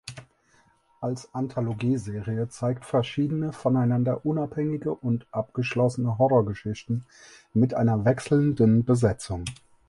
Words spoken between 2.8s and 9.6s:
verschiedene voneinander unabhängige und abgeschlossene Horrorgeschichten mit einer wechselnden Besetzung.